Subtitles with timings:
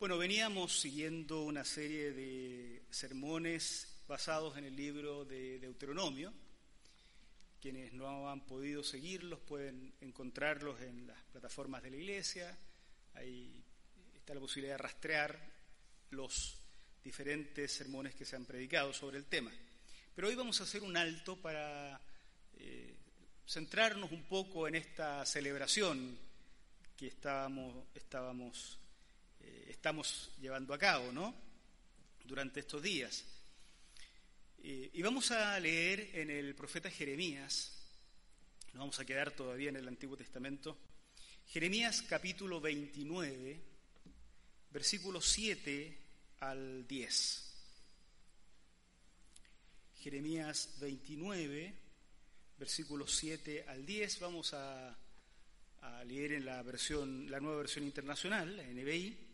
[0.00, 6.32] Bueno, veníamos siguiendo una serie de sermones basados en el libro de Deuteronomio.
[7.60, 12.58] Quienes no han podido seguirlos pueden encontrarlos en las plataformas de la iglesia.
[13.12, 13.62] Ahí
[14.14, 15.38] está la posibilidad de rastrear
[16.12, 16.56] los
[17.04, 19.52] diferentes sermones que se han predicado sobre el tema.
[20.14, 22.00] Pero hoy vamos a hacer un alto para
[22.56, 22.96] eh,
[23.46, 26.16] centrarnos un poco en esta celebración
[26.96, 28.79] que estábamos,
[29.80, 31.34] estamos llevando a cabo, ¿no?
[32.26, 33.24] Durante estos días.
[34.62, 37.72] Eh, y vamos a leer en el profeta Jeremías,
[38.74, 40.76] nos vamos a quedar todavía en el Antiguo Testamento,
[41.46, 43.58] Jeremías capítulo 29,
[44.70, 45.98] versículos 7
[46.40, 47.52] al 10.
[50.00, 51.74] Jeremías 29,
[52.58, 54.94] versículos 7 al 10, vamos a,
[56.04, 59.29] leer en la versión, la nueva versión internacional, la NBI.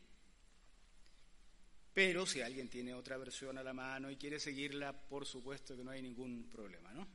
[1.97, 5.83] Pero si alguien tiene otra versión a la mano y quiere seguirla, por supuesto que
[5.83, 7.09] no hay ningún problema, ¿no?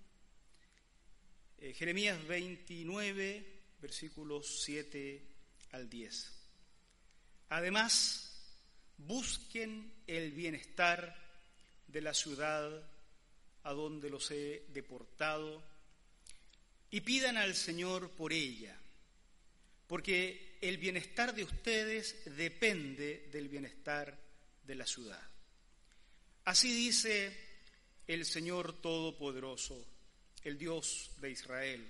[1.59, 5.21] Eh, Jeremías 29, versículos 7
[5.73, 6.31] al 10.
[7.49, 8.41] Además,
[8.97, 11.15] busquen el bienestar
[11.85, 12.83] de la ciudad
[13.61, 15.63] a donde los he deportado
[16.89, 18.75] y pidan al Señor por ella,
[19.85, 24.20] porque el bienestar de ustedes depende del bienestar
[24.71, 25.21] de la ciudad.
[26.45, 27.37] Así dice
[28.07, 29.85] el Señor Todopoderoso,
[30.45, 31.85] el Dios de Israel.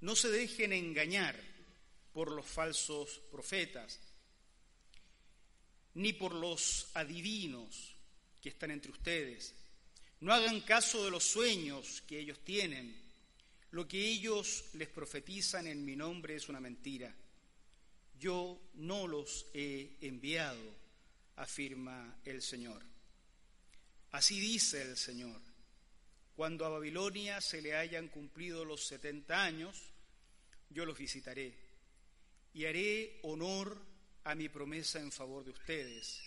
[0.00, 1.38] No se dejen engañar
[2.14, 4.00] por los falsos profetas,
[5.92, 7.94] ni por los adivinos
[8.40, 9.54] que están entre ustedes.
[10.20, 12.96] No hagan caso de los sueños que ellos tienen.
[13.72, 17.14] Lo que ellos les profetizan en mi nombre es una mentira.
[18.18, 20.79] Yo no los he enviado
[21.40, 22.82] afirma el Señor.
[24.12, 25.40] Así dice el Señor,
[26.36, 29.76] cuando a Babilonia se le hayan cumplido los setenta años,
[30.68, 31.56] yo los visitaré
[32.52, 33.80] y haré honor
[34.24, 36.20] a mi promesa en favor de ustedes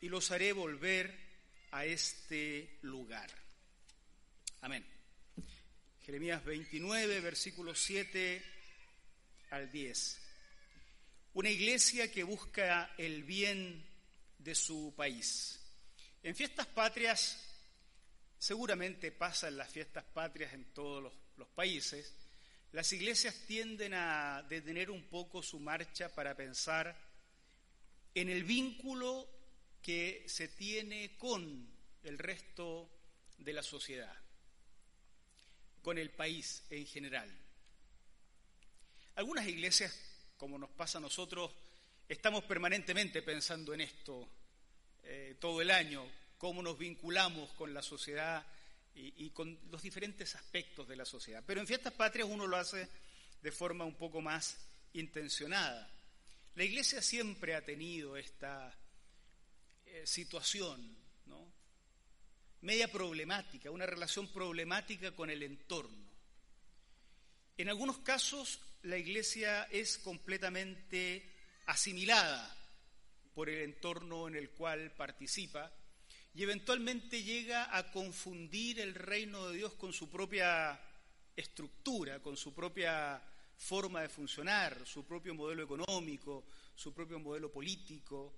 [0.00, 1.12] y los haré volver
[1.72, 3.30] a este lugar.
[4.60, 4.86] Amén.
[6.04, 8.42] Jeremías 29, versículos 7
[9.50, 10.20] al 10.
[11.34, 13.91] Una iglesia que busca el bien
[14.42, 15.60] de su país.
[16.22, 17.38] En fiestas patrias,
[18.38, 22.14] seguramente pasa en las fiestas patrias en todos los países,
[22.72, 26.96] las iglesias tienden a detener un poco su marcha para pensar
[28.14, 29.28] en el vínculo
[29.82, 31.70] que se tiene con
[32.02, 32.88] el resto
[33.36, 34.14] de la sociedad,
[35.82, 37.30] con el país en general.
[39.16, 39.98] Algunas iglesias,
[40.38, 41.52] como nos pasa a nosotros,
[42.12, 44.28] Estamos permanentemente pensando en esto
[45.02, 46.06] eh, todo el año,
[46.36, 48.44] cómo nos vinculamos con la sociedad
[48.94, 51.42] y, con los diferentes aspectos de la sociedad.
[51.46, 52.86] Pero en fiestas patrias uno lo hace
[53.40, 54.58] de forma un poco más
[54.92, 55.90] intencionada.
[56.54, 58.76] La Iglesia siempre ha tenido esta
[59.86, 60.94] eh, situación,
[61.24, 61.50] ¿no?
[62.60, 66.04] media problemática, una relación problemática con el entorno.
[67.56, 71.31] En algunos casos la Iglesia es completamente
[71.72, 72.54] asimilada
[73.34, 75.72] por el entorno en el cual participa
[76.34, 80.78] y eventualmente llega a confundir el reino de Dios con su propia
[81.34, 83.22] estructura, con su propia
[83.56, 86.44] forma de funcionar, su propio modelo económico,
[86.74, 88.34] su propio modelo político.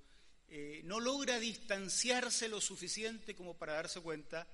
[0.48, 4.46] Eh, no logra distanciarse lo suficiente como para darse cuenta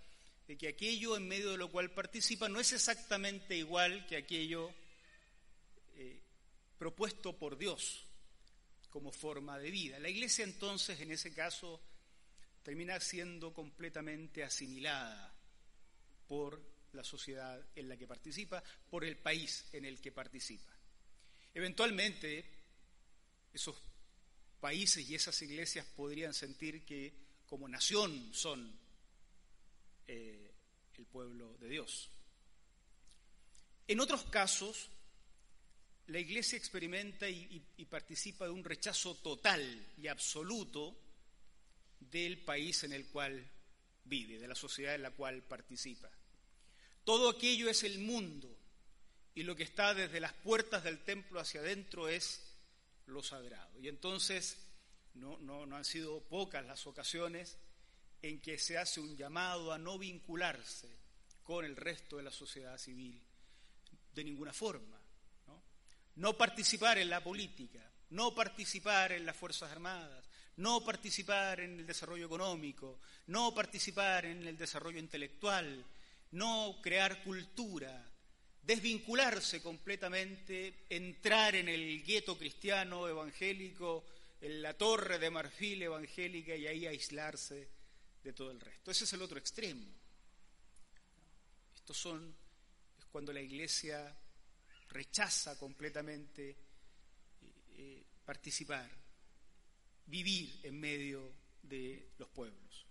[0.46, 4.72] de que aquello en medio de lo cual participa no es exactamente igual que aquello
[5.96, 6.18] eh,
[6.78, 8.06] propuesto por Dios
[8.90, 9.98] como forma de vida.
[9.98, 11.80] La iglesia entonces, en ese caso,
[12.62, 15.32] termina siendo completamente asimilada
[16.28, 16.60] por
[16.92, 20.72] la sociedad en la que participa, por el país en el que participa.
[21.54, 22.44] Eventualmente,
[23.52, 23.76] esos
[24.60, 27.12] países y esas iglesias podrían sentir que
[27.46, 28.72] como nación son
[30.06, 30.50] eh,
[30.98, 32.10] el pueblo de Dios.
[33.88, 34.90] En otros casos,
[36.10, 39.62] la Iglesia experimenta y, participa de un rechazo total
[39.96, 40.96] y absoluto
[42.00, 43.48] del país en el cual
[44.04, 46.10] vive, de la sociedad en la cual participa.
[47.04, 48.52] Todo aquello es el mundo
[49.36, 52.42] y lo que está desde las puertas del templo hacia adentro es
[53.06, 53.78] lo sagrado.
[53.78, 54.58] Y entonces
[55.14, 57.56] no han sido pocas las ocasiones
[58.22, 60.88] en que se hace un llamado a no vincularse
[61.44, 63.20] con el resto de la sociedad civil
[64.12, 64.99] de ninguna forma
[66.16, 67.80] no participar en la política,
[68.10, 74.46] no participar en las Fuerzas Armadas, no participar en el desarrollo económico, no participar en
[74.46, 75.84] el desarrollo intelectual,
[76.32, 78.10] no crear cultura,
[78.62, 84.04] desvincularse completamente, entrar en el gueto cristiano evangélico,
[84.40, 87.68] en la torre de marfil evangélica y ahí aislarse
[88.22, 88.90] de todo el resto.
[88.90, 89.86] Ese es el otro extremo.
[91.74, 92.34] Estos son,
[92.98, 94.14] es cuando la iglesia
[94.90, 96.56] rechaza completamente eh,
[97.76, 98.90] eh, participar,
[100.06, 101.32] vivir en medio
[101.62, 102.86] de los pueblos.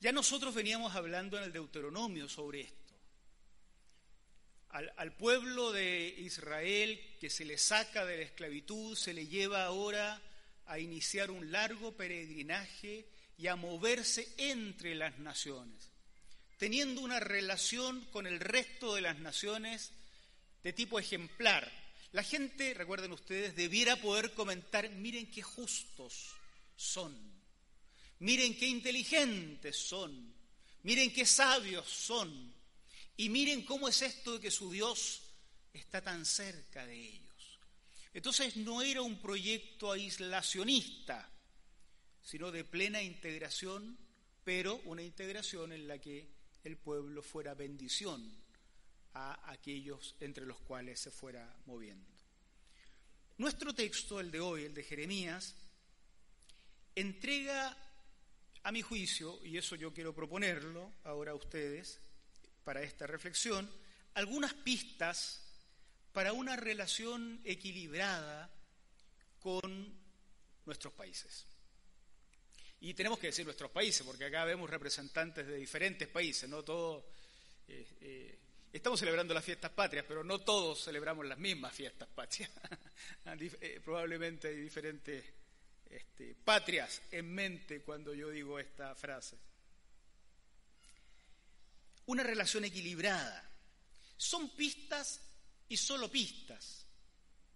[0.00, 2.84] Ya nosotros veníamos hablando en el Deuteronomio sobre esto.
[4.68, 10.20] Al, pueblo de Israel que se le saca de la esclavitud, se le lleva ahora
[10.66, 13.06] a iniciar un largo peregrinaje
[13.38, 15.92] y a moverse entre las naciones,
[16.58, 19.92] teniendo una relación con el resto de las naciones
[20.64, 21.70] de tipo ejemplar.
[22.12, 26.32] La gente, recuerden ustedes, debiera poder comentar, miren qué justos
[26.74, 27.14] son,
[28.20, 30.34] miren qué inteligentes son,
[30.82, 32.54] miren qué sabios son,
[33.16, 35.22] y miren cómo es esto de que su Dios
[35.72, 37.58] está tan cerca de ellos.
[38.14, 41.28] Entonces no era un proyecto aislacionista,
[42.22, 43.98] sino de plena integración,
[44.44, 46.28] pero una integración en la que
[46.62, 48.43] el pueblo fuera bendición
[49.14, 52.10] a aquellos entre los cuales se fuera moviendo.
[53.38, 55.54] Nuestro texto, el de hoy, el de Jeremías,
[56.94, 57.76] entrega,
[58.62, 62.00] a mi juicio, y eso yo quiero proponerlo ahora a ustedes,
[62.64, 63.70] para esta reflexión
[64.14, 65.40] algunas pistas
[66.12, 68.50] para una relación equilibrada
[69.40, 69.92] con
[70.64, 71.44] nuestros países.
[72.80, 77.04] Y tenemos que decir nuestros países, porque acá vemos representantes de diferentes países, no todos.
[77.66, 78.38] Eh, eh,
[78.78, 82.50] estamos celebrando las fiestas patrias, pero no todos celebramos las mismas fiestas patrias.
[83.60, 85.24] Eh, probablemente hay diferentes
[85.90, 89.36] este, patrias en mente cuando yo digo esta frase
[92.06, 93.50] una relación equilibrada.
[94.16, 95.20] Son pistas
[95.68, 96.86] y solo pistas.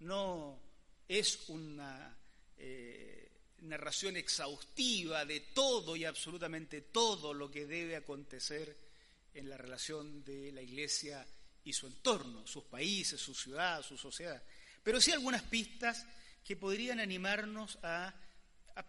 [0.01, 0.61] No
[1.07, 2.17] es una
[2.57, 3.31] eh,
[3.61, 8.88] narración exhaustiva de todo y absolutamente todo lo que debe acontecer
[9.35, 11.27] en la relación de la Iglesia
[11.65, 14.43] y su entorno, sus países, su ciudad, su sociedad.
[14.83, 16.07] Pero sí algunas pistas
[16.45, 18.15] que podrían animarnos a,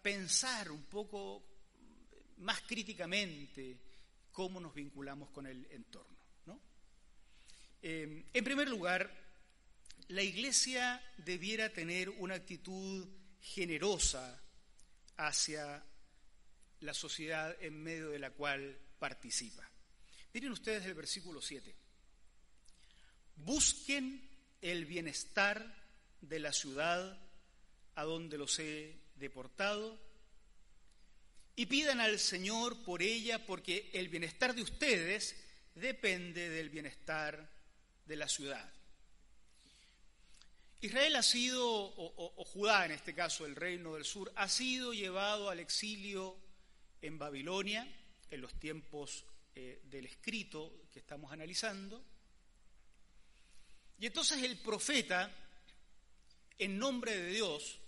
[0.02, 1.42] pensar un poco
[2.38, 3.76] más críticamente
[4.30, 6.16] cómo nos vinculamos con el entorno.
[7.82, 9.10] Eh, en primer lugar,
[10.08, 13.08] la Iglesia debiera tener una actitud
[13.40, 14.40] generosa
[15.16, 15.84] hacia
[16.80, 19.70] la sociedad en medio de la cual participa.
[20.32, 21.74] Miren ustedes el versículo 7.
[23.36, 24.28] Busquen
[24.60, 25.74] el bienestar
[26.20, 27.18] de la ciudad
[27.96, 29.98] a donde los he deportado
[31.56, 35.36] y pidan al Señor por ella porque el bienestar de ustedes
[35.74, 37.48] depende del bienestar
[38.06, 38.72] de la ciudad.
[40.80, 45.50] Israel ha sido, o, Judá en este caso, el reino del sur, ha sido llevado
[45.50, 46.36] al exilio
[47.02, 47.86] en Babilonia
[48.30, 49.24] en los tiempos
[49.54, 52.02] eh, del escrito que estamos analizando.
[53.98, 55.30] Y entonces el profeta,
[56.58, 57.78] en nombre de Dios,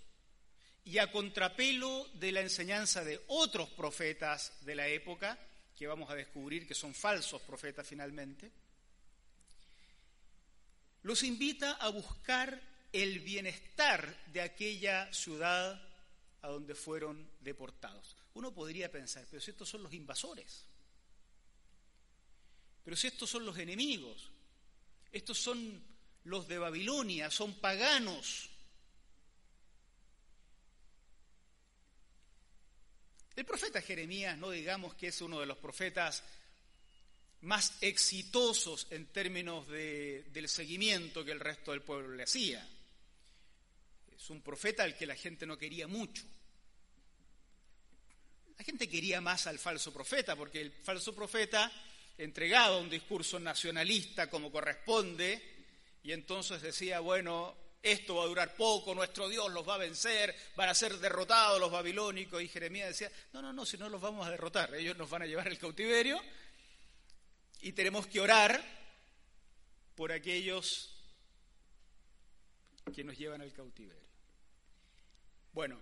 [0.85, 5.39] y a contrapelo de la enseñanza de otros profetas de la época,
[5.75, 8.51] que vamos a descubrir que son falsos profetas finalmente,
[11.03, 15.81] los invita a buscar el bienestar de aquella ciudad
[16.41, 18.15] a donde fueron deportados.
[18.35, 20.65] Uno podría pensar, pero si estos son los invasores,
[22.83, 24.29] pero si estos son los enemigos,
[25.11, 25.83] estos son
[26.25, 28.49] los de Babilonia, son paganos,
[33.35, 36.23] El profeta Jeremías, no digamos que es uno de los profetas
[37.41, 42.67] más exitosos en términos del seguimiento que el resto del pueblo le hacía.
[44.15, 46.23] Es un profeta al que la gente no quería mucho.
[48.57, 51.71] La gente quería más al falso profeta, porque el falso profeta
[52.17, 55.41] entregaba un discurso nacionalista como corresponde,
[56.03, 60.33] y entonces decía, bueno, esto va a durar poco, nuestro Dios los va a vencer,
[60.55, 62.41] van a ser derrotados los babilónicos.
[62.41, 65.23] Y Jeremías decía, no, no, no, si no los vamos a derrotar, ellos nos van
[65.23, 66.21] a llevar al cautiverio
[67.61, 68.63] y tenemos que orar
[69.95, 70.89] por aquellos
[72.93, 74.03] que nos llevan al cautiverio.
[75.51, 75.79] Bueno,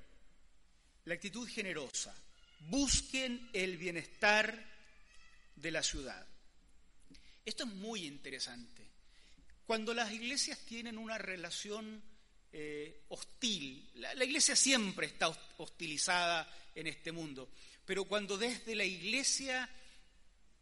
[1.06, 2.16] la actitud generosa,
[2.62, 4.71] busquen el bienestar
[5.56, 6.26] de la ciudad.
[7.46, 8.90] Esto es muy interesante.
[9.66, 12.04] Cuando las iglesias tienen una relación
[12.54, 13.90] eh, hostil.
[13.96, 17.50] La, la iglesia siempre está hostilizada en este mundo,
[17.86, 19.70] pero cuando desde la iglesia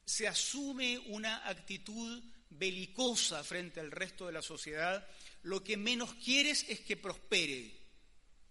[0.05, 5.07] se asume una actitud belicosa frente al resto de la sociedad,
[5.43, 7.75] lo que menos quieres es que prospere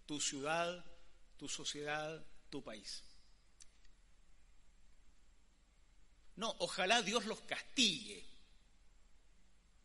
[0.05, 0.85] tu ciudad,
[1.37, 3.05] tu sociedad, tu país.
[6.39, 8.25] No, ojalá Dios los castigue,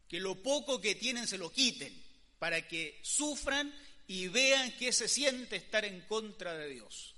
[0.08, 1.92] que lo poco que tienen se lo quiten,
[2.38, 3.74] para que sufran
[4.06, 7.16] y vean qué se siente estar en contra de Dios.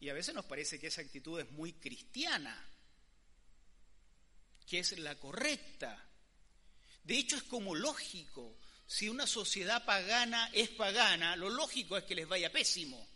[0.00, 2.62] Y a veces nos parece que esa actitud es muy cristiana,
[4.66, 6.06] que es la correcta.
[7.04, 8.58] De hecho, es como lógico.
[8.86, 13.08] Si una sociedad pagana es pagana, lo lógico es que les vaya pésimo.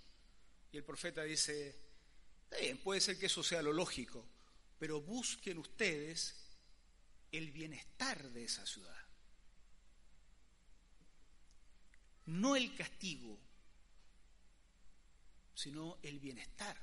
[0.72, 1.76] Y el profeta dice,
[2.58, 4.26] bien, puede ser que eso sea lo lógico,
[4.82, 6.34] pero busquen ustedes
[7.30, 9.06] el bienestar de esa ciudad.
[12.26, 13.38] No el castigo,
[15.54, 16.76] sino el bienestar.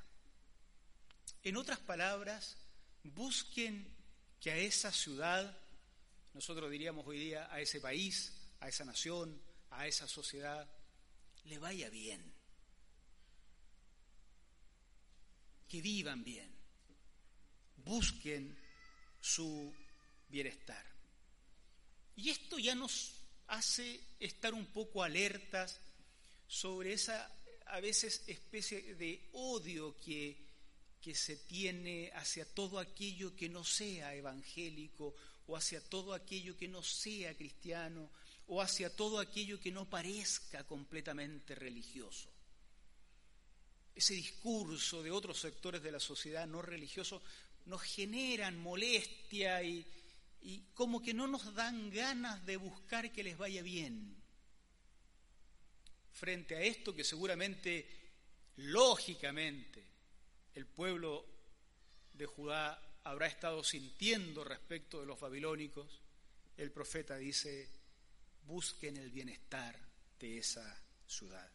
[1.44, 2.56] En otras palabras,
[3.04, 3.94] busquen
[4.40, 5.62] que a esa ciudad,
[6.34, 9.42] nosotros diríamos hoy día a ese país, a esa nación,
[9.72, 10.72] a esa sociedad,
[11.44, 12.34] le vaya bien.
[15.68, 16.59] Que vivan bien.
[17.90, 18.56] Busquen
[19.20, 19.74] su
[20.28, 20.86] bienestar.
[22.18, 23.16] Y esto ya nos
[23.48, 25.82] hace estar un poco alertas
[26.48, 30.38] sobre esa a veces especie de odio que,
[31.02, 35.16] que se tiene hacia todo aquello que no sea evangélico
[35.48, 38.12] o hacia todo aquello que no sea cristiano
[38.46, 42.30] o hacia todo aquello que no parezca completamente religioso.
[43.96, 47.22] Ese discurso de otros sectores de la sociedad no religioso
[47.70, 49.86] nos generan molestia y,
[50.74, 54.16] como que no nos dan ganas de buscar que les vaya bien.
[56.12, 57.88] Frente a esto que seguramente,
[58.58, 59.84] lógicamente,
[60.56, 61.26] el pueblo
[62.14, 66.02] de Judá habrá estado sintiendo respecto de los babilónicos,
[66.58, 67.70] el profeta dice,
[68.46, 69.80] busquen el bienestar
[70.20, 71.50] de esa ciudad.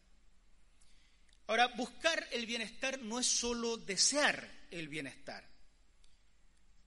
[1.47, 5.54] Ahora, buscar el bienestar no es solo desear el bienestar,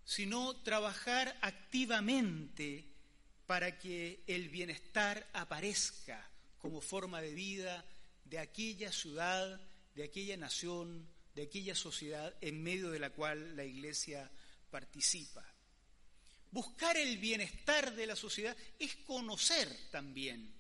[0.09, 2.87] sino trabajar activamente
[3.47, 7.85] para que el bienestar aparezca como forma de vida
[8.25, 9.61] de aquella ciudad,
[9.95, 14.31] de aquella nación, de aquella sociedad en medio de la cual la Iglesia
[14.71, 15.45] participa.
[16.53, 20.55] Buscar el bienestar de la sociedad es conocer también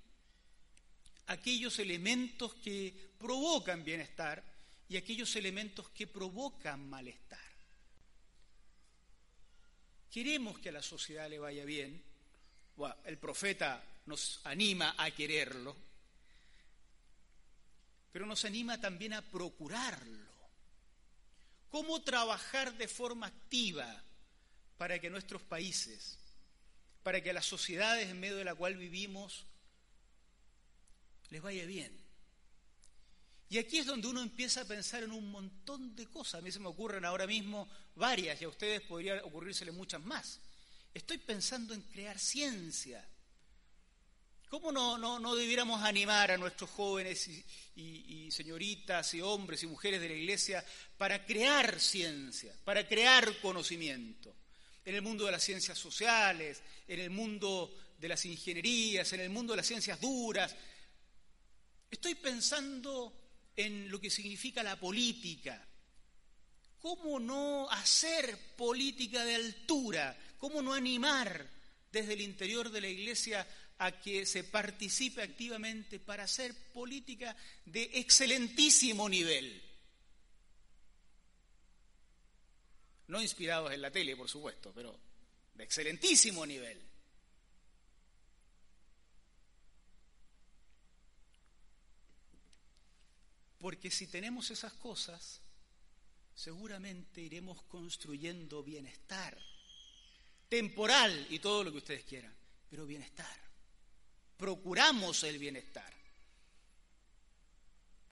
[1.29, 4.45] aquellos elementos que provocan bienestar
[4.91, 7.48] y aquellos elementos que provocan malestar.
[10.19, 12.03] Queremos que a la sociedad le vaya bien,
[13.05, 15.77] el profeta nos anima a quererlo,
[18.11, 20.33] pero nos anima también a procurarlo.
[21.71, 24.03] ¿Cómo trabajar de forma activa
[24.77, 26.19] para que nuestros países,
[27.05, 29.47] para que las sociedades en medio de la cual vivimos
[31.31, 31.97] les vaya bien?
[33.51, 36.41] Y aquí es donde uno empieza a pensar en un montón de cosas.
[36.41, 40.41] A mí se me ocurren ahora mismo varias y a ustedes podría ocurrírsele muchas más.
[40.93, 43.07] Estoy pensando en crear ciencia.
[44.51, 47.29] ¿Cómo no, no, debiéramos animar a nuestros jóvenes
[47.77, 50.65] y, señoritas y hombres y mujeres de la iglesia
[50.97, 54.35] para crear ciencia, para crear conocimiento?
[54.85, 59.31] En el mundo de las ciencias sociales, en el mundo de las ingenierías, en el
[59.31, 60.55] mundo de las ciencias duras.
[61.91, 63.18] Estoy pensando
[63.59, 65.67] en lo que significa la política.
[66.79, 70.17] ¿Cómo no hacer política de altura?
[70.39, 71.47] ¿Cómo no animar
[71.91, 73.47] desde el interior de la iglesia
[73.79, 79.63] a que se participe activamente para hacer política de excelentísimo nivel.
[83.07, 84.99] No inspirados en la tele, por supuesto, pero
[85.55, 86.88] de excelentísimo nivel.
[93.59, 95.41] Porque si tenemos esas cosas,
[96.35, 99.37] seguramente iremos construyendo bienestar,
[100.49, 102.35] temporal y todo lo que ustedes quieran,
[102.71, 103.49] pero bienestar
[104.39, 105.93] procuramos el bienestar.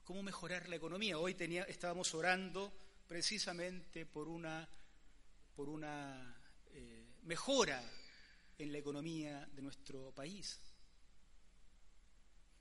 [0.03, 1.17] ¿Cómo mejorar la economía?
[1.17, 1.35] Hoy
[1.67, 2.71] estábamos orando
[3.07, 4.67] precisamente por una,
[5.55, 6.37] por una
[6.73, 7.81] eh, mejora
[8.57, 10.59] en la economía de nuestro país.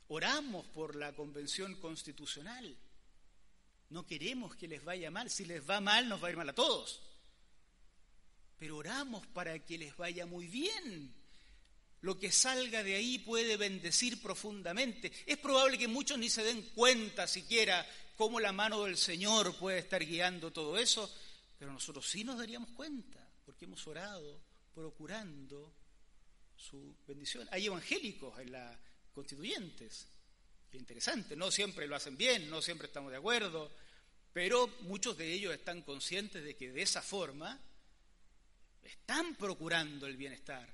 [0.08, 2.76] Oramos por la convención constitucional.
[3.90, 5.30] No queremos que les vaya mal.
[5.30, 7.02] Si les va mal, nos va a ir mal a todos.
[8.58, 11.14] Pero oramos para que les vaya muy bien
[12.06, 15.12] lo que salga de ahí puede bendecir profundamente.
[15.26, 17.86] Es probable que muchos ni se den cuenta siquiera
[18.16, 21.12] cómo la mano del Señor puede estar guiando todo eso,
[21.58, 24.40] pero nosotros sí nos daríamos cuenta, porque hemos orado
[24.72, 25.75] procurando
[26.54, 27.48] su bendición.
[27.50, 28.78] Hay evangélicos en las
[29.16, 30.06] constituyentes,
[30.70, 33.75] qué interesante, no siempre lo hacen bien, no siempre estamos de acuerdo,
[34.30, 37.58] pero muchos de ellos están conscientes de que de esa forma
[38.82, 40.68] están procurando el bienestar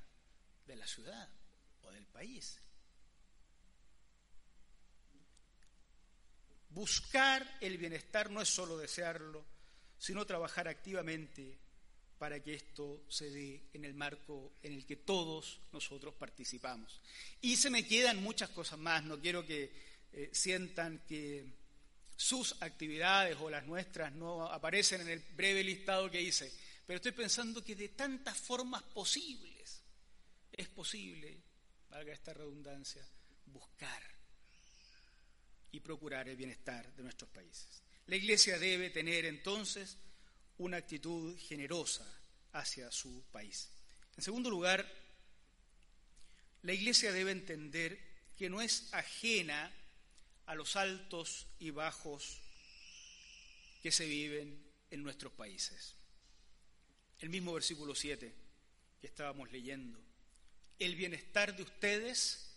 [0.67, 1.29] de la ciudad
[1.83, 2.59] o del país.
[6.71, 9.47] Buscar el bienestar no es solo desearlo,
[9.99, 11.61] sino trabajar activamente
[12.23, 17.01] para que esto se dé en el marco en el que todos nosotros participamos.
[17.41, 19.73] Y se me quedan muchas cosas más, no quiero que
[20.13, 21.45] eh, sientan que
[22.15, 26.53] sus actividades o las nuestras no aparecen en el breve listado que hice,
[26.87, 29.83] pero estoy pensando que de tantas formas posibles
[30.53, 31.37] es posible,
[31.91, 33.05] valga esta redundancia,
[33.47, 34.01] buscar
[35.73, 37.83] y procurar el bienestar de nuestros países.
[38.07, 39.99] La Iglesia debe tener entonces
[40.63, 42.07] una actitud generosa
[42.53, 43.69] hacia su país.
[44.17, 44.91] En segundo lugar,
[46.63, 47.99] la Iglesia debe entender
[48.37, 49.73] que no es ajena
[50.47, 52.39] a los altos y bajos
[53.83, 55.95] que se viven en nuestros países.
[57.21, 58.33] El mismo versículo 7
[59.01, 60.01] que estábamos leyendo.
[60.79, 62.53] El bienestar de ustedes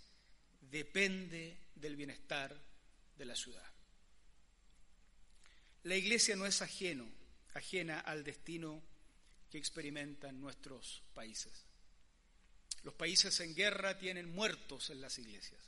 [0.71, 2.55] depende del bienestar
[3.17, 3.65] de la ciudad.
[5.83, 7.07] La iglesia no es ajeno
[7.55, 8.81] ajena al destino
[9.49, 11.65] que experimentan nuestros países.
[12.83, 15.61] Los países en guerra tienen muertos en las iglesias.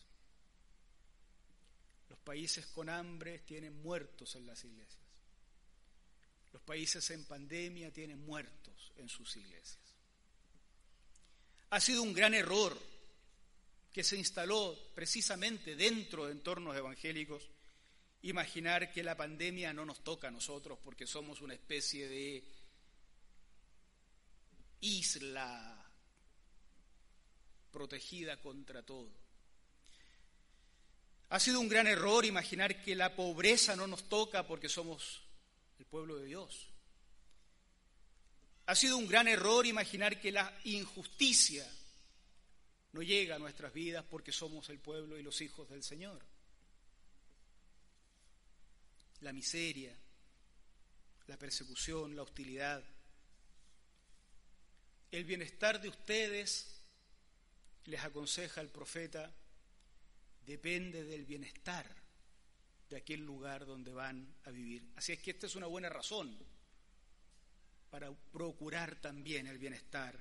[2.10, 5.02] Los países con hambre tienen muertos en las iglesias.
[6.54, 9.80] Los países en pandemia tienen muertos en sus iglesias.
[11.70, 12.78] Ha sido un gran error
[13.92, 17.50] que se instaló precisamente dentro de entornos evangélicos
[18.24, 22.44] imaginar que la pandemia no nos toca a nosotros porque somos una especie de
[24.82, 25.86] isla
[27.72, 29.12] protegida contra todo.
[31.30, 35.22] Ha sido un gran error imaginar que la pobreza no nos toca porque somos
[35.78, 36.70] el pueblo de Dios.
[38.66, 41.70] Ha sido un gran error imaginar que la injusticia
[42.94, 46.22] no llega a nuestras vidas porque somos el pueblo y los hijos del Señor
[49.22, 49.96] la miseria,
[51.28, 52.84] la persecución, la hostilidad.
[55.12, 56.82] El bienestar de ustedes,
[57.86, 59.34] les aconseja el profeta,
[60.46, 61.88] depende del bienestar
[62.90, 64.88] de aquel lugar donde van a vivir.
[64.96, 66.38] Así es que esta es una buena razón
[67.90, 70.18] para procurar también el bienestar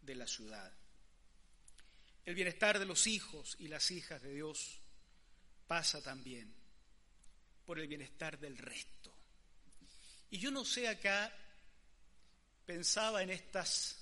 [0.00, 0.72] de la ciudad.
[2.24, 4.78] El bienestar de los hijos y las hijas de Dios
[5.66, 6.61] pasa también
[7.86, 9.12] bienestar del resto.
[10.30, 11.32] Y yo no sé acá,
[12.64, 13.98] pensaba en estas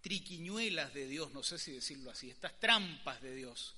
[0.00, 3.74] triquiñuelas de Dios, no sé si decirlo así, estas trampas de Dios.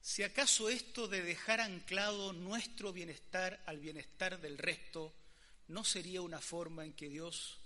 [0.00, 5.14] Si acaso esto de dejar anclado nuestro bienestar al bienestar del resto
[5.68, 7.58] no sería una forma en que Dios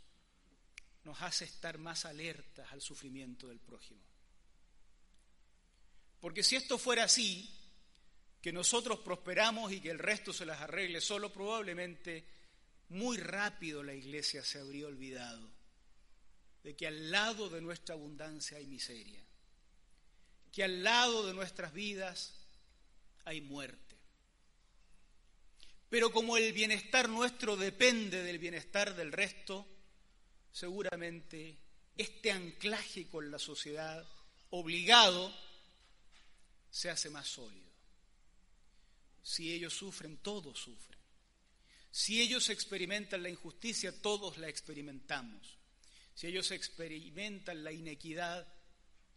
[1.04, 4.05] nos hace estar más alertas al sufrimiento del prójimo.
[6.26, 7.48] Porque si esto fuera así,
[8.42, 12.26] que nosotros prosperamos y que el resto se las arregle solo, probablemente
[12.88, 15.48] muy rápido la iglesia se habría olvidado
[16.64, 19.22] de que al lado de nuestra abundancia hay miseria,
[20.50, 22.34] que al lado de nuestras vidas
[23.24, 23.94] hay muerte.
[25.88, 29.64] Pero como el bienestar nuestro depende del bienestar del resto,
[30.50, 31.56] seguramente
[31.96, 34.04] este anclaje con la sociedad
[34.50, 35.32] obligado
[36.76, 37.72] se hace más sólido.
[39.22, 41.00] Si ellos sufren, todos sufren.
[41.90, 45.56] Si ellos experimentan la injusticia, todos la experimentamos.
[46.14, 48.46] Si ellos experimentan la inequidad,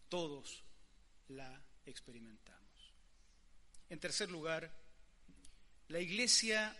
[0.07, 0.63] todos
[1.27, 2.93] la experimentamos.
[3.89, 4.73] En tercer lugar,
[5.89, 6.73] la iglesia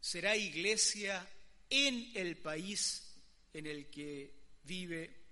[0.00, 1.28] será iglesia
[1.68, 3.16] en el país
[3.52, 5.24] en el que vive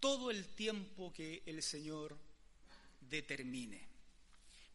[0.00, 2.31] todo el tiempo que el Señor
[3.12, 3.80] determine.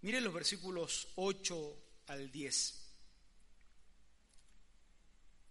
[0.01, 2.83] Miren los versículos 8 al 10.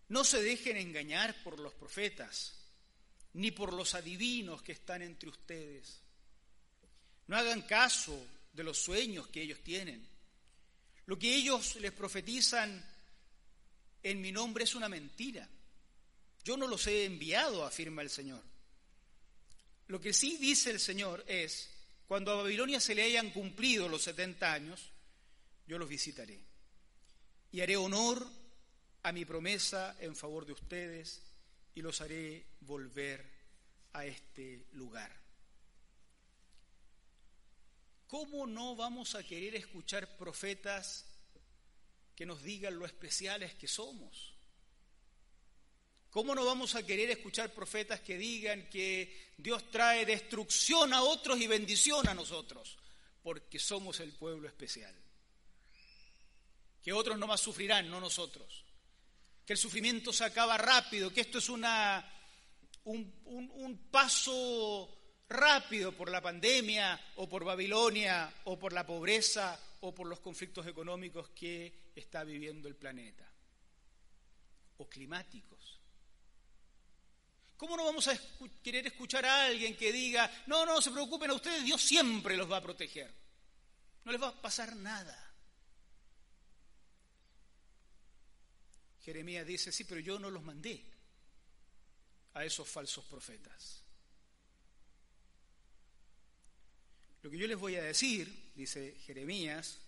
[0.08, 2.54] No se dejen engañar por los profetas,
[3.34, 6.00] ni por los adivinos que están entre ustedes.
[7.26, 8.16] No hagan caso
[8.52, 10.06] de los sueños que ellos tienen.
[11.06, 12.84] Lo que ellos les profetizan
[14.02, 15.48] en mi nombre es una mentira.
[16.44, 18.42] Yo no los he enviado, afirma el Señor.
[19.88, 21.68] Lo que sí dice el Señor es,
[22.06, 24.92] cuando a Babilonia se le hayan cumplido los 70 años,
[25.66, 26.40] yo los visitaré
[27.50, 28.26] y haré honor
[29.02, 31.22] a mi promesa en favor de ustedes
[31.74, 33.24] y los haré volver
[33.92, 35.14] a este lugar.
[38.06, 41.06] ¿Cómo no vamos a querer escuchar profetas
[42.14, 44.35] que nos digan lo especiales que somos?
[46.16, 51.38] ¿Cómo no vamos a querer escuchar profetas que digan que Dios trae destrucción a otros
[51.38, 52.78] y bendición a nosotros?
[53.22, 54.94] Porque somos el pueblo especial.
[56.82, 58.64] Que otros no más sufrirán, no nosotros.
[59.44, 62.02] Que el sufrimiento se acaba rápido, que esto es una,
[62.84, 64.88] un, un paso
[65.28, 70.66] rápido por la pandemia o por Babilonia o por la pobreza o por los conflictos
[70.66, 73.30] económicos que está viviendo el planeta
[74.78, 75.75] o climáticos.
[77.56, 78.18] ¿Cómo no vamos a
[78.62, 82.50] querer escuchar a alguien que diga, no, no, se preocupen a ustedes, Dios siempre los
[82.50, 83.12] va a proteger?
[84.04, 85.22] No les va a pasar nada.
[89.02, 90.82] Jeremías dice, sí, pero yo no los mandé
[92.34, 93.82] a esos falsos profetas.
[97.22, 99.78] Lo que yo les voy a decir, dice Jeremías,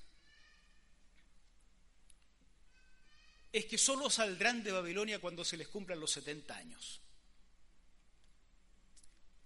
[3.53, 7.01] es que solo saldrán de Babilonia cuando se les cumplan los 70 años.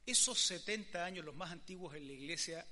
[0.04, 2.66] Esos 70 años, los más antiguos en la iglesia,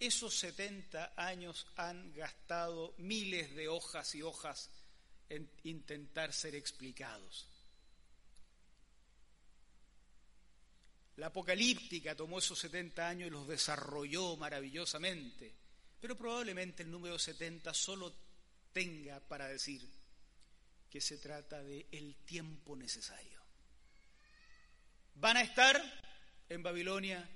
[0.00, 4.70] esos 70 años han gastado miles de hojas y hojas
[5.28, 7.46] en intentar ser explicados.
[11.16, 15.54] La apocalíptica tomó esos 70 años y los desarrolló maravillosamente,
[16.00, 18.14] pero probablemente el número 70 solo
[18.72, 19.88] tenga para decir
[20.90, 23.40] que se trata de el tiempo necesario.
[25.14, 25.80] Van a estar
[26.48, 27.28] en Babilonia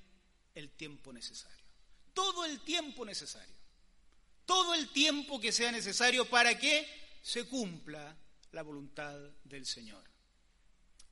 [0.54, 1.64] el tiempo necesario.
[2.12, 3.54] Todo el tiempo necesario.
[4.44, 6.86] Todo el tiempo que sea necesario para que
[7.22, 8.16] se cumpla
[8.52, 10.02] la voluntad del Señor.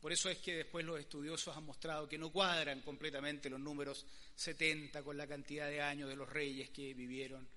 [0.00, 4.06] Por eso es que después los estudiosos han mostrado que no cuadran completamente los números
[4.36, 7.48] 70 con la cantidad de años de los reyes que vivieron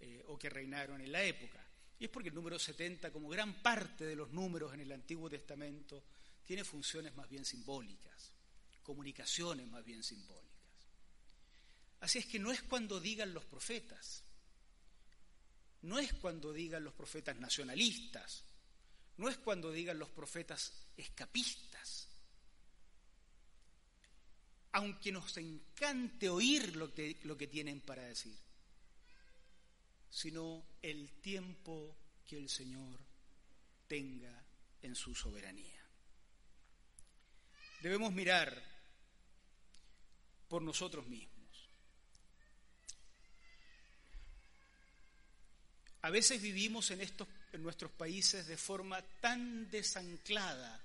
[0.00, 1.64] eh, o que reinaron en la época.
[1.98, 5.28] Y es porque el número 70, como gran parte de los números en el Antiguo
[5.28, 6.02] Testamento,
[6.44, 8.32] tiene funciones más bien simbólicas,
[8.80, 10.50] comunicaciones más bien simbólicas.
[12.00, 14.24] Así es que no es cuando digan los profetas,
[15.82, 18.44] no es cuando digan los profetas nacionalistas,
[19.18, 22.08] no es cuando digan los profetas escapistas.
[24.72, 28.36] Aunque nos encante oír lo que, lo que tienen para decir,
[30.08, 32.98] sino el tiempo que el Señor
[33.88, 34.44] tenga
[34.82, 35.84] en su soberanía.
[37.82, 38.69] Debemos mirar
[40.50, 41.30] por nosotros mismos.
[46.02, 50.80] A veces vivimos en estos en nuestros países de forma tan desanclada,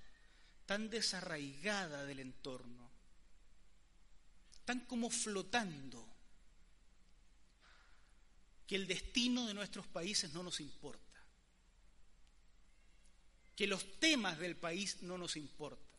[0.66, 2.90] tan desarraigada del entorno,
[4.66, 6.06] tan como flotando,
[8.68, 11.22] que el destino de nuestros países no nos importa,
[13.56, 15.95] que los temas del país no nos importan.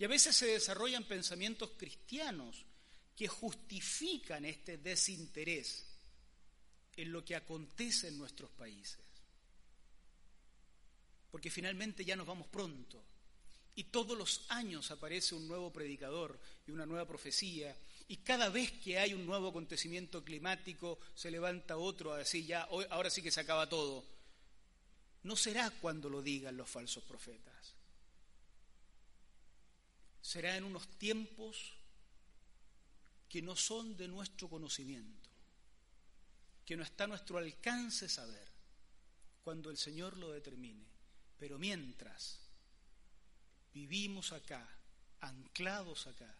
[0.00, 2.64] Y a veces se desarrollan pensamientos cristianos
[3.14, 5.84] que justifican este desinterés
[6.96, 8.98] en lo que acontece en nuestros países.
[11.30, 13.04] Porque finalmente ya nos vamos pronto.
[13.74, 17.76] Y todos los años aparece un nuevo predicador y una nueva profecía.
[18.08, 22.66] Y cada vez que hay un nuevo acontecimiento climático, se levanta otro a decir, ya,
[22.70, 24.06] hoy, ahora sí que se acaba todo.
[25.24, 27.79] No será cuando lo digan los falsos profetas.
[30.20, 31.74] Será en unos tiempos
[33.28, 35.30] que no son de nuestro conocimiento
[36.70, 38.46] que no está a nuestro alcance saber
[39.42, 40.86] cuando el Señor lo determine.
[41.36, 42.38] Pero mientras
[43.74, 44.68] vivimos acá,
[45.20, 46.32] anclados acá,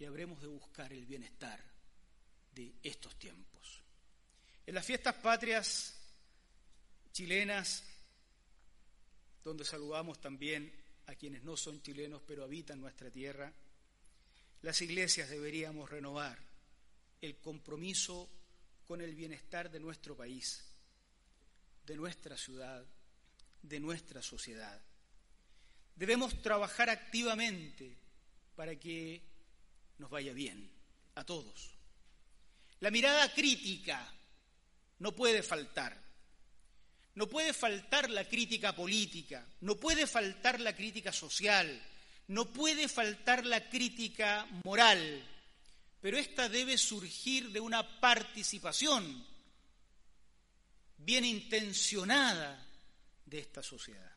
[0.00, 1.62] y habremos de buscar el bienestar
[2.52, 3.84] de estos tiempos.
[4.66, 5.94] En las fiestas patrias
[7.12, 7.84] chilenas,
[9.44, 10.74] donde saludamos también
[11.06, 13.52] a quienes no son chilenos pero habitan nuestra tierra,
[14.62, 16.38] las iglesias deberíamos renovar
[17.20, 18.28] el compromiso
[18.86, 20.64] con el bienestar de nuestro país,
[21.86, 22.84] de nuestra ciudad,
[23.62, 24.80] de nuestra sociedad.
[25.94, 27.96] Debemos trabajar activamente
[28.56, 29.22] para que
[29.98, 30.70] nos vaya bien
[31.14, 31.74] a todos.
[32.80, 34.12] La mirada crítica
[34.98, 36.00] no puede faltar.
[37.14, 41.82] No puede faltar la crítica política, no puede faltar la crítica social,
[42.28, 45.22] no puede faltar la crítica moral,
[46.00, 49.26] pero esta debe surgir de una participación
[50.96, 52.66] bien intencionada
[53.26, 54.10] de esta sociedad.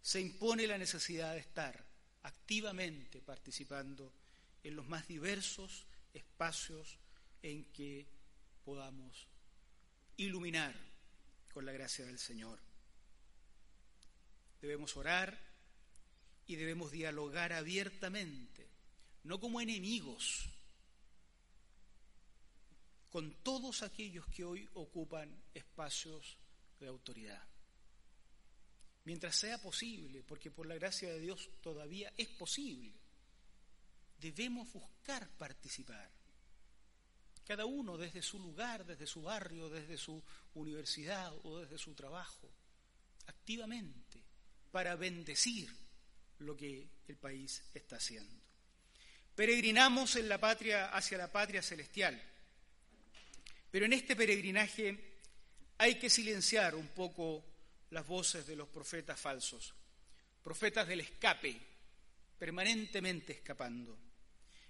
[0.00, 1.84] Se impone la necesidad de estar
[2.22, 4.12] activamente participando
[4.62, 6.98] en los más diversos espacios
[7.42, 8.06] en que
[8.64, 9.26] podamos
[10.16, 10.91] iluminar
[11.52, 12.58] con la gracia del Señor.
[14.60, 15.38] Debemos orar
[16.46, 18.68] y debemos dialogar abiertamente,
[19.24, 20.48] no como enemigos,
[23.10, 26.38] con todos aquellos que hoy ocupan espacios
[26.80, 27.42] de autoridad.
[29.04, 32.92] Mientras sea posible, porque por la gracia de Dios todavía es posible,
[34.18, 36.21] debemos buscar participar.
[37.46, 40.22] Cada uno desde su lugar, desde su barrio, desde su
[40.54, 42.48] universidad o desde su trabajo,
[43.26, 44.20] activamente,
[44.70, 45.68] para bendecir
[46.38, 48.42] lo que el país está haciendo.
[49.34, 52.20] Peregrinamos en la patria hacia la patria celestial.
[53.70, 55.12] Pero en este peregrinaje
[55.78, 57.44] hay que silenciar un poco
[57.90, 59.74] las voces de los profetas falsos,
[60.42, 61.58] profetas del escape,
[62.38, 63.98] permanentemente escapando.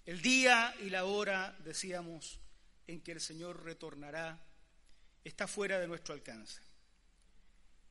[0.07, 2.39] El día y la hora, decíamos,
[2.87, 4.45] en que el Señor retornará
[5.25, 6.61] está fuera de nuestro alcance.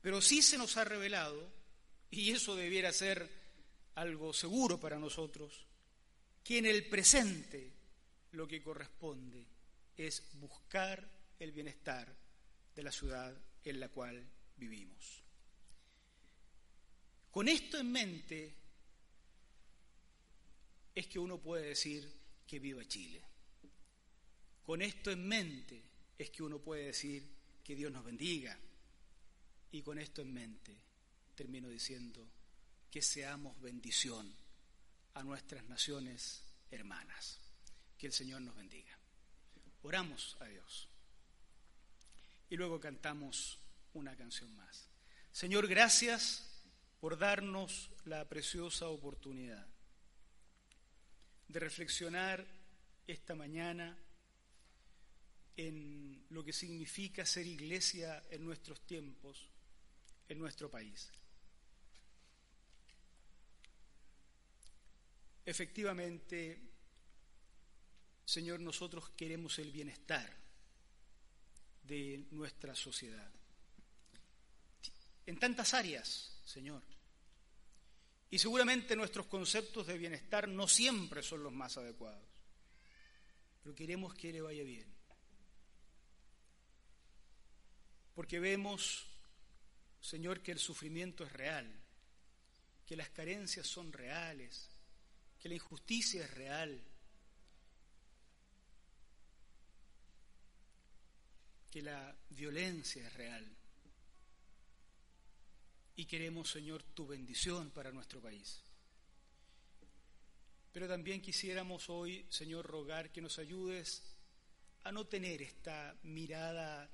[0.01, 1.51] Pero sí se nos ha revelado,
[2.10, 3.30] y eso debiera ser
[3.95, 5.65] algo seguro para nosotros,
[6.43, 7.71] que en el presente
[8.32, 9.45] lo que corresponde
[9.95, 11.08] es buscar
[11.39, 12.13] el bienestar
[12.75, 14.25] de la ciudad en la cual
[14.58, 15.23] vivimos.
[17.30, 18.56] Con esto en mente
[20.93, 22.12] es que uno puede decir
[22.45, 23.31] que viva Chile.
[24.65, 25.84] Con esto en mente
[26.17, 27.28] es que uno puede decir
[27.63, 28.58] que Dios nos bendiga.
[29.71, 30.78] Y con esto en mente
[31.36, 32.28] termino diciendo
[32.89, 34.34] que seamos bendición
[35.13, 37.39] a nuestras naciones hermanas.
[37.97, 38.97] Que el Señor nos bendiga.
[39.84, 40.88] Oramos a Dios.
[42.50, 43.60] Y luego cantamos
[43.93, 44.89] una canción más.
[45.32, 46.43] Señor, gracias
[47.00, 49.65] por darnos la preciosa oportunidad
[51.47, 52.45] de reflexionar
[53.08, 53.97] esta mañana
[55.58, 59.48] en lo que significa ser iglesia en nuestros tiempos,
[60.28, 61.10] en nuestro país.
[65.46, 66.60] Efectivamente,
[68.24, 70.32] Señor, nosotros queremos el bienestar
[71.84, 73.30] de nuestra sociedad.
[75.26, 76.82] En tantas áreas, Señor.
[78.30, 82.24] Y seguramente nuestros conceptos de bienestar no siempre son los más adecuados.
[83.62, 84.90] Pero queremos que le vaya bien.
[88.21, 89.07] Porque vemos,
[89.99, 91.67] Señor, que el sufrimiento es real,
[92.86, 94.69] que las carencias son reales,
[95.39, 96.79] que la injusticia es real,
[101.71, 103.43] que la violencia es real.
[105.95, 108.62] Y queremos, Señor, tu bendición para nuestro país.
[110.71, 114.03] Pero también quisiéramos hoy, Señor, rogar que nos ayudes
[114.84, 116.88] a no tener esta mirada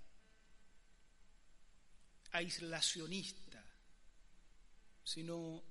[2.38, 3.64] aislacionista,
[5.04, 5.64] sino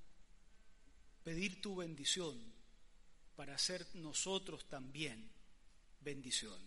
[1.22, 2.40] pedir tu bendición
[3.36, 5.30] para ser nosotros también
[6.00, 6.58] bendición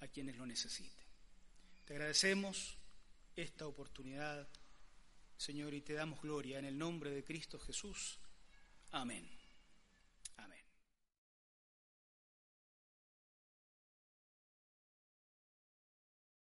[0.00, 1.04] a quienes lo necesiten.
[1.84, 2.76] Te agradecemos
[3.36, 4.48] esta oportunidad,
[5.36, 8.18] Señor, y te damos gloria en el nombre de Cristo Jesús.
[8.92, 9.39] Amén.